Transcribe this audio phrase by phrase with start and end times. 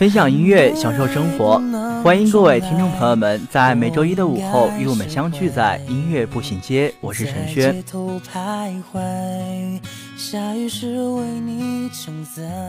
[0.00, 1.60] 分享音乐，享受生活。
[2.02, 7.84] 欢迎各位听众朋友们在每周一的午后与我们相聚在音乐步行街，我是陈轩。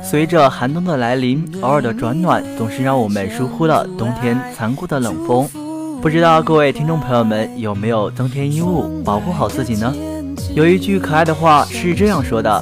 [0.04, 5.48] 随着寒冬的来临，偶尔的转暖总是让我们疏忽了冬天残酷的冷风。
[6.02, 9.96] 不知道各位听众朋友们有没有增添衣物，保护好自己呢？
[10.54, 12.62] 有一句可爱的话是这样说的：“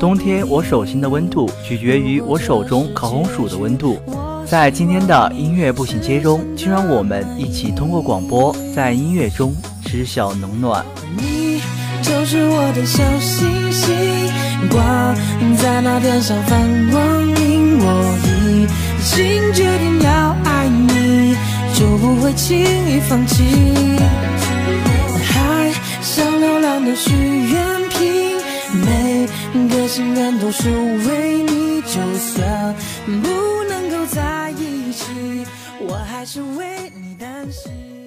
[0.00, 3.98] 冬天我手心的温度取决于我手中烤红薯的温度。”
[4.48, 10.84] 在今天的音乐步行街中，就让我们一起通过广播，在音乐中知晓冷暖。
[11.16, 11.60] 你
[12.02, 13.94] 就是我的小星星，
[14.70, 15.14] 挂
[15.56, 16.58] 在那天上放
[16.90, 17.78] 光明。
[17.78, 18.66] 我已
[19.04, 21.36] 经决定要爱你，
[21.74, 23.44] 就不会轻易放弃。
[25.22, 27.12] 海像流浪的许
[27.52, 27.79] 愿，
[29.90, 35.44] 心愿都是为你，就算不能够在一起，
[35.80, 37.99] 我还是为你担心。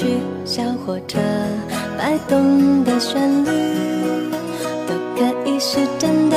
[0.00, 0.20] 愿意去。
[0.44, 1.18] 小火车
[1.96, 3.50] 摆动的旋律，
[4.86, 6.36] 都可以是真的，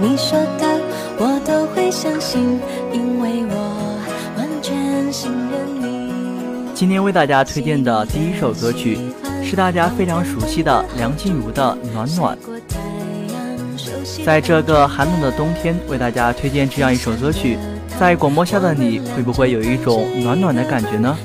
[0.00, 0.80] 你说的
[1.18, 2.58] 我都会相信，
[2.92, 4.00] 因为我
[4.36, 6.72] 完全信任你。
[6.74, 8.98] 今天为大家推荐的第一首歌曲，
[9.44, 12.36] 是大家非常熟悉的梁静茹的《暖暖》。
[14.24, 17.56] 在这个寒冷的冬天，为大家推荐这样一首歌曲。
[17.98, 21.16] 在广播下的你会不会有一种暖暖的感觉呢？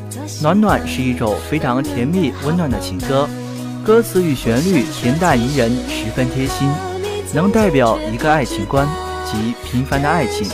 [0.41, 3.28] 暖暖是一首非常甜蜜温暖的情歌，
[3.83, 6.69] 歌词与旋律恬淡宜人，十分贴心，
[7.33, 8.88] 能代表一个爱情观
[9.25, 10.47] 及平凡的爱情。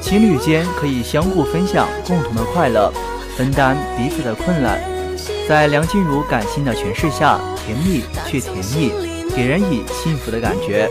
[0.00, 2.90] 情侣间可以相互分享共同的快乐，
[3.36, 4.80] 分担彼此的困难。
[5.48, 8.92] 在梁静茹感性的诠释下，甜蜜却甜蜜，
[9.34, 10.88] 给人以幸福的感觉。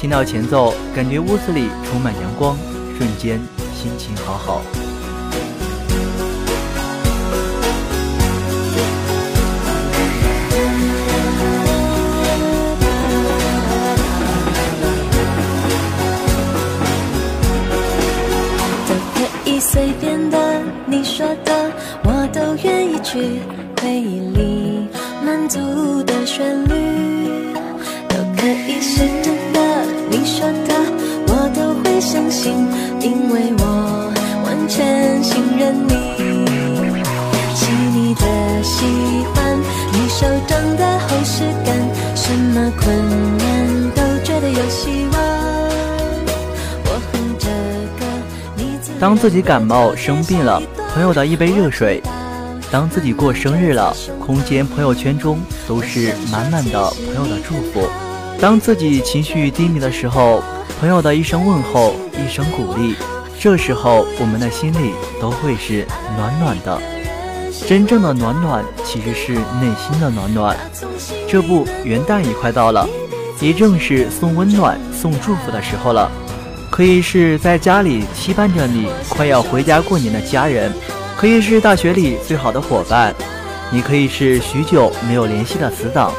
[0.00, 2.56] 听到前奏，感觉屋子里充满阳光，
[2.98, 3.40] 瞬间
[3.80, 4.60] 心情好好。
[18.88, 21.70] 都可以随便的，你说的
[22.02, 23.38] 我都愿意去。
[23.80, 24.88] 回忆里
[25.24, 27.54] 满足的旋律，
[28.08, 29.04] 都可以是
[42.80, 45.20] 困难都觉得有希望。
[46.84, 47.48] 我哼这
[47.98, 48.06] 歌，
[48.56, 50.62] 你当自己感冒生病了，
[50.94, 52.00] 朋友的一杯热水；
[52.70, 53.94] 当自己过生日了，
[54.24, 57.88] 空间朋友圈中都是满满的朋友的祝福；
[58.40, 60.42] 当自己情绪低迷的时候，
[60.80, 62.94] 朋友的一声问候，一声鼓励，
[63.38, 65.86] 这时候我们的心里都会是
[66.16, 66.80] 暖暖的。
[67.68, 70.56] 真正的暖暖其实是内心的暖暖。
[71.28, 72.88] 这不，元旦也快到了，
[73.42, 76.10] 也正是送温暖、送祝福的时候了。
[76.70, 80.72] 可以是在家里期盼着你快要回家过年的家人，
[81.14, 83.14] 可以是大学里最好的伙伴，
[83.70, 86.10] 你可以是许久没有联系的死党。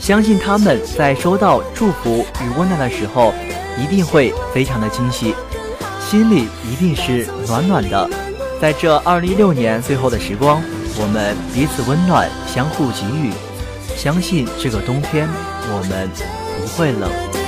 [0.00, 3.32] 相信他们在收到祝福与温暖的时候，
[3.78, 5.36] 一定会非常的惊喜，
[6.00, 8.10] 心里一定是暖暖的。
[8.60, 10.60] 在这二零一六年最后的时光，
[10.98, 13.30] 我们彼此温暖，相互给予，
[13.96, 15.28] 相信这个冬天
[15.68, 16.08] 我们
[16.58, 17.45] 不会冷。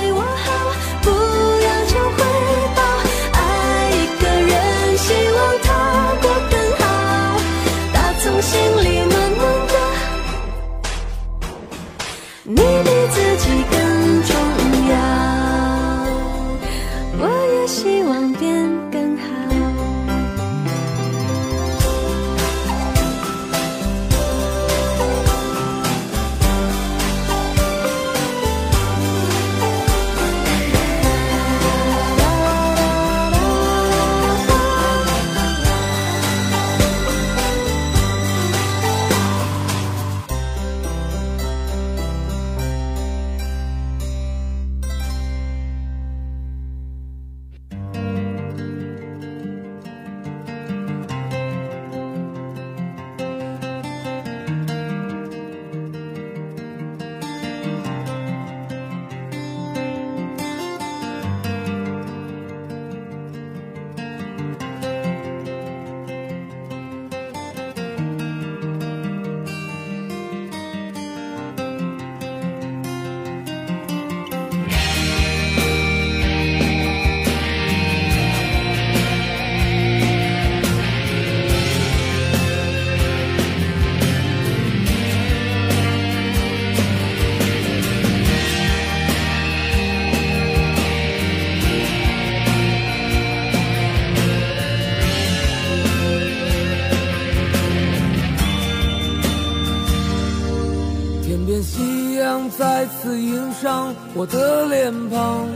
[102.71, 105.47] 再次映上我的脸庞，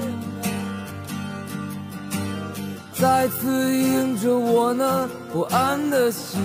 [2.92, 6.42] 再次映着我那不安的心。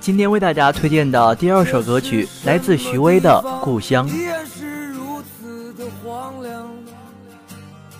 [0.00, 3.30] 今天为大家推荐的第二首歌曲来自徐威的
[3.60, 4.06] 《故乡》。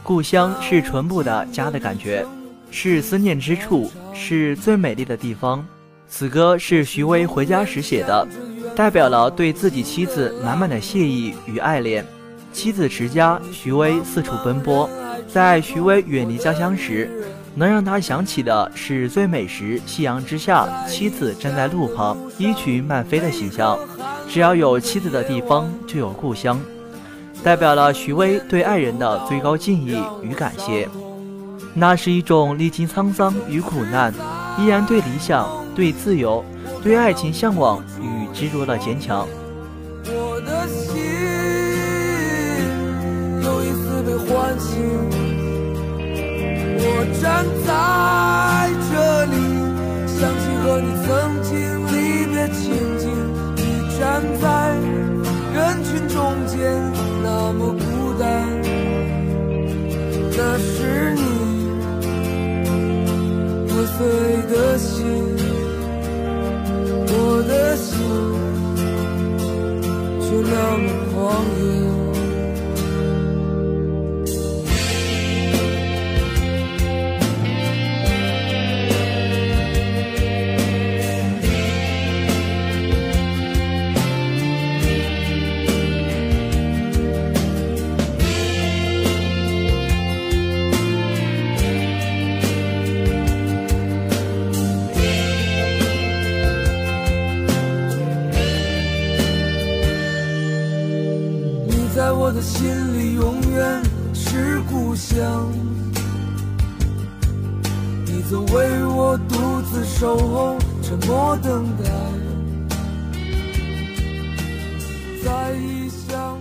[0.03, 2.27] 故乡是淳朴的家的感觉，
[2.73, 5.65] 是思念之处，是最美丽的地方。
[6.09, 8.27] 此歌是徐巍回家时写的，
[8.79, 12.07] 代表了对自己妻子满满的谢意与爱恋。
[12.53, 14.89] 妻子持家，徐威四处奔波。
[15.27, 17.11] 在徐威远离家乡时，
[17.57, 23.77] 能让他想起的是最美时夕阳之下，妻子站在路旁，衣裙漫飞的形象。
[24.29, 26.61] 只要有妻子的地方，就有故乡。
[27.43, 30.89] 代表了徐威对爱人的最高敬意与感谢。
[31.75, 34.15] 那是一种历经沧桑与苦难，
[34.57, 36.45] 依然对理想、对自由、
[36.81, 39.27] 对爱情向往与执着的坚强。
[40.05, 40.97] 我的心
[43.43, 45.39] 又一次被唤醒。
[46.81, 48.28] 我站在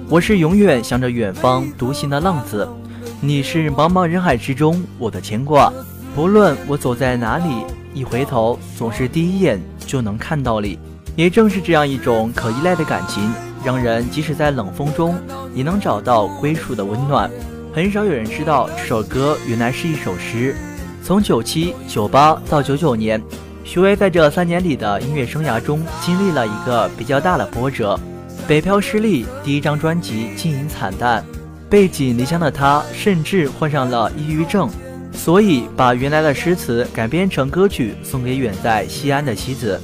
[0.10, 2.68] 我是永远向着远方独行的浪子，
[3.20, 5.72] 你是茫茫人海之中我的牵挂。
[6.16, 10.80] 不论我走在哪里，一回头总是第一眼就能看到你。
[11.16, 13.32] 也正是这样一种可依赖的感情，
[13.64, 15.16] 让人即使在冷风中，
[15.54, 17.30] 也能找到归属的温暖。
[17.74, 20.56] 很少有人知道这首歌原来是一首诗。
[21.04, 23.22] 从九七、九八到九九年，
[23.64, 28.00] 许巍在这三年里的音乐生涯中经历了一个比较大的波折，
[28.48, 31.22] 北漂失利，第一张专辑经营惨淡，
[31.70, 34.70] 背井离乡的他甚至患上了抑郁症，
[35.12, 39.77] 所以把原来的诗词改编成歌曲送给远在西安的妻子。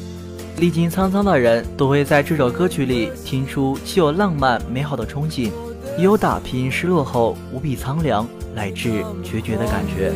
[0.59, 5.51] 历经沧桑的人都会在这首歌曲里听出既有浪漫美好的憧憬，
[5.97, 10.13] 也有打拼失落后无比苍凉乃至决绝的感觉。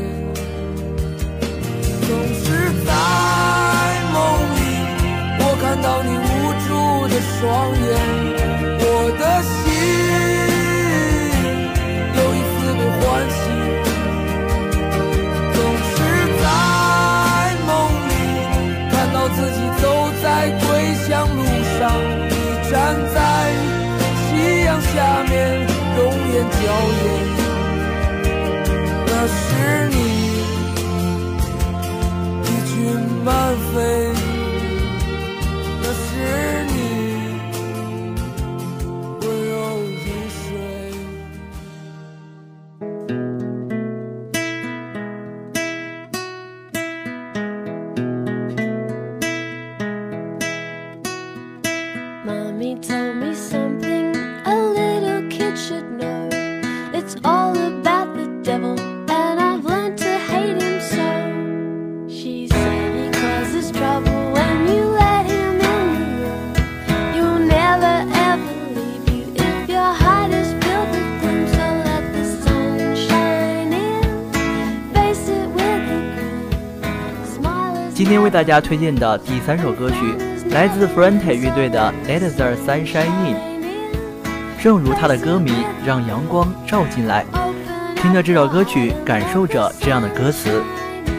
[1.99, 2.93] 总是在
[4.13, 4.23] 梦
[4.55, 4.61] 里，
[5.37, 6.31] 我看到你无
[6.65, 7.43] 助的双
[7.75, 8.16] 眼，
[52.56, 54.16] Mommy told me something
[54.46, 56.30] a little kid should know.
[56.94, 61.08] It's all about the devil, and I've learned to hate him so.
[62.08, 66.54] She said he causes trouble when you let him in the room.
[67.16, 67.94] You'll never
[68.30, 71.46] ever leave you if your heart is filled with gloom.
[71.56, 74.02] So let the sun shine in,
[74.94, 76.48] face it with a grin.
[77.36, 80.16] Smile as 今天为大家推荐的第三首歌曲，
[80.51, 83.35] 来自 Frente 乐队的《Let the Sunshine In》。
[84.61, 85.53] 正如他的歌名，
[85.85, 87.25] 让阳光照进来。
[87.95, 90.63] 听着这首歌曲，感受着这样的歌词，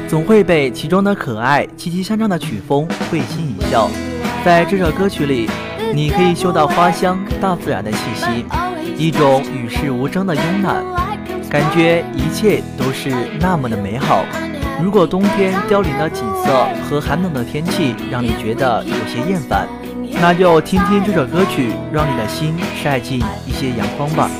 [0.08, 3.88] 总会被其中的可爱、凄凄相张的曲风会心一笑。
[4.44, 5.48] 在这首歌曲里，
[5.94, 8.44] 你可以嗅到花香、大自然的气息，
[8.96, 10.82] 一种与世无争的慵懒，
[11.48, 14.24] 感觉一切都是那么的美好。
[14.82, 19.66] 如果冬天凋零的景色和寒冷的天气让你觉得有些厌烦，
[20.20, 24.30] 那就听听这首歌曲，让你的心晒进一些阳光吧。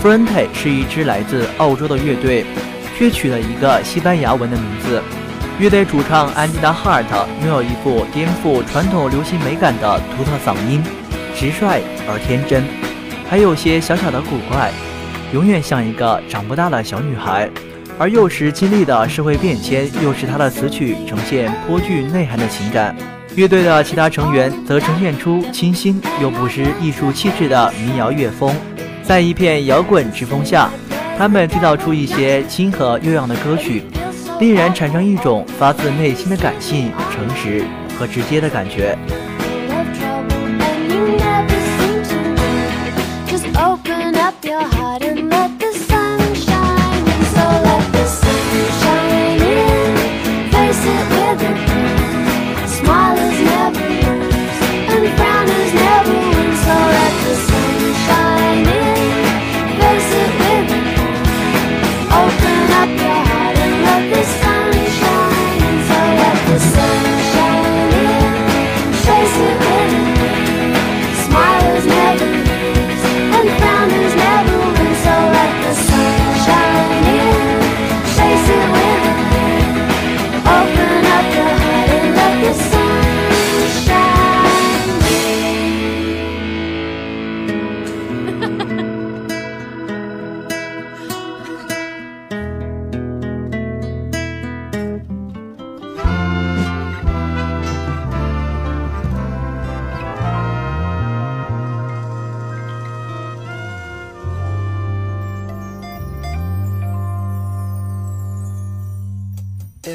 [0.00, 2.46] Frente 是一支来自澳洲的乐队，
[2.96, 5.02] 却取了一个西班牙文的名字。
[5.58, 10.80] 乐队主唱安吉达·哈尔特拥有一副颠覆传统流行美感的独特嗓音，
[11.34, 12.62] 直率而天真，
[13.28, 14.70] 还有些小小的古怪，
[15.32, 17.50] 永远像一个长不大的小女孩。
[17.98, 22.94] 而幼时经历的社会变迁，又使她的词曲呈现颇具内涵的情感。
[23.34, 28.54] 乐队的其他成员则呈现出清新又不失艺术气质的民谣乐风。
[29.08, 30.68] 在一片摇滚之风下，
[31.16, 33.82] 他们缔造出一些亲和悠扬的歌曲，
[34.38, 37.64] 令人产生一种发自内心的感性、诚实
[37.98, 38.98] 和直接的感觉。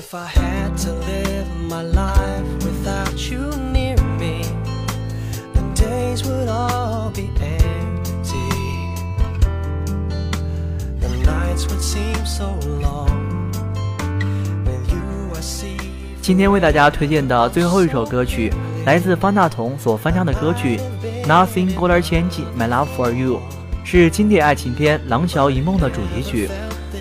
[0.04, 4.42] if I had to live my life without you near me,
[5.54, 8.50] the days would all be empty.
[11.00, 12.50] The nights would seem so
[12.82, 13.50] long.
[14.66, 15.78] With you, I see.
[16.22, 18.52] 今天为大家推荐的最后一首歌曲，
[18.86, 20.78] 来自方大同所翻唱的歌曲
[21.26, 23.38] 《Nothing Gonna Change My Love for You》，
[23.86, 26.50] 是经典爱情片《廊桥遗梦》的主题曲。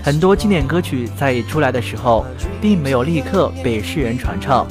[0.03, 2.27] 很多经典歌曲在出来的时候，
[2.61, 4.67] 并没有立刻被世人传唱。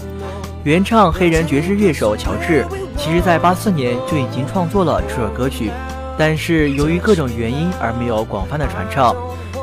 [0.65, 2.65] 原唱黑人爵士乐手乔治，
[2.97, 5.71] 其实在八四年就已经创作了这首歌曲，
[6.17, 9.15] 但是由于各种原因而没有广泛的传唱，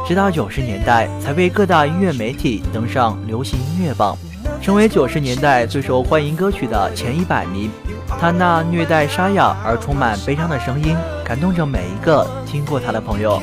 [0.06, 4.16] 直到九十年代才被各大音乐媒体登上流行音乐榜。
[4.62, 7.70] 成为九十年代最受欢迎歌曲的前一百名。
[8.18, 13.40] 他那虐待沙哑而充满悲伤的声音，感动着每一个听过他的朋友。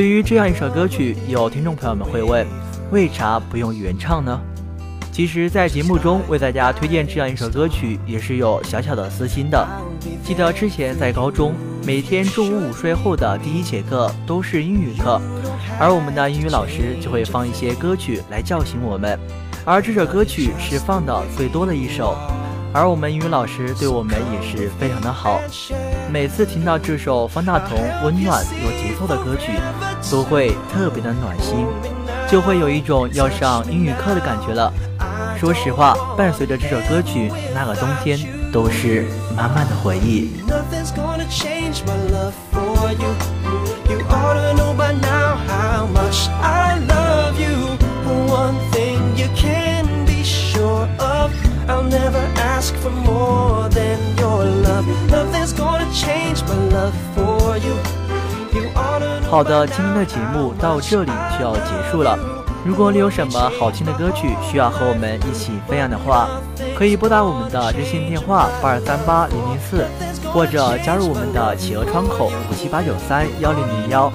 [0.00, 2.46] 对于这样一首歌曲，有听众朋友们会问，
[2.90, 4.40] 为啥不用原唱呢？
[5.12, 9.68] 其实，在节目中为大家推荐这样一首歌曲，也是有小小的私心的。
[10.24, 11.52] 记得之前在高中，
[11.84, 15.20] 每天中午午睡后的第一节课都是英语课，
[15.78, 19.20] 而我们的英语老师就会放一些歌曲来叫醒我们，
[19.66, 22.16] 而这首歌曲是放的最多的一首。
[22.72, 25.40] 而我们英语老师对我们也是非常的好，
[26.08, 29.50] 每次听到这首方大同温暖有节奏的歌曲，
[30.10, 31.66] 都会特别的暖心，
[32.30, 34.72] 就会有一种要上英语课的感觉了。
[35.38, 38.18] 说实话，伴随着这首歌曲，那个冬天
[38.52, 40.30] 都是满满的回忆。
[51.68, 54.84] I'll never ask for more than your love.
[55.08, 57.99] Nothing's gonna change my love for you.
[59.30, 62.18] 好的，今天的节目到这里就要结束了。
[62.66, 66.28] 如果你有什么好听的歌曲需要和我们一起分享的话，
[66.76, 69.86] 可以拨打我们的热线电话八二三八零零四，
[70.32, 74.12] 或者加入我们的企鹅窗口五七八九三幺零零幺。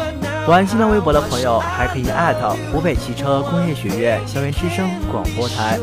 [0.49, 5.80] 玩新浪微博的朋友还可以艾特湖北汽车工业学院校园之声广播台。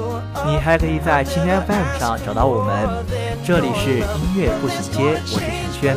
[0.46, 2.86] 你还可以在蜻蜓 FM 上找到我们，
[3.42, 5.96] 这里是音乐步行街，我是陈轩，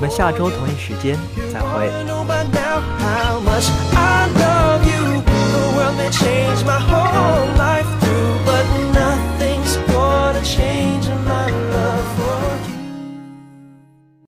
[0.00, 1.14] 我们下周同一时间
[1.52, 2.10] 再会。